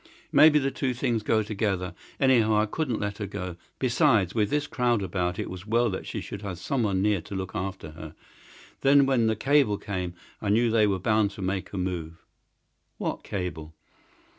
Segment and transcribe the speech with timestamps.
[0.31, 1.93] "Maybe the two things go together.
[2.19, 3.55] Anyhow, I couldn't let her go.
[3.77, 7.35] Besides, with this crowd about, it was well that she should have someone near to
[7.35, 8.15] look after her.
[8.79, 12.25] Then when the cable came I knew they were bound to make a move."
[12.97, 13.75] "What cable?"